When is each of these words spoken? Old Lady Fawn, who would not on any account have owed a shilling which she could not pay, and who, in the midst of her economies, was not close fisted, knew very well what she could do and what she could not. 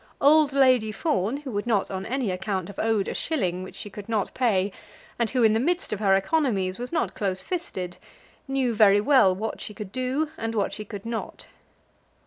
Old 0.19 0.51
Lady 0.51 0.91
Fawn, 0.91 1.37
who 1.37 1.51
would 1.51 1.67
not 1.67 1.91
on 1.91 2.07
any 2.07 2.31
account 2.31 2.69
have 2.69 2.79
owed 2.79 3.07
a 3.07 3.13
shilling 3.13 3.61
which 3.61 3.75
she 3.75 3.87
could 3.91 4.09
not 4.09 4.33
pay, 4.33 4.71
and 5.19 5.29
who, 5.29 5.43
in 5.43 5.53
the 5.53 5.59
midst 5.59 5.93
of 5.93 5.99
her 5.99 6.15
economies, 6.15 6.79
was 6.79 6.91
not 6.91 7.13
close 7.13 7.43
fisted, 7.43 7.97
knew 8.47 8.73
very 8.73 8.99
well 8.99 9.35
what 9.35 9.61
she 9.61 9.75
could 9.75 9.91
do 9.91 10.31
and 10.39 10.55
what 10.55 10.73
she 10.73 10.85
could 10.85 11.05
not. 11.05 11.45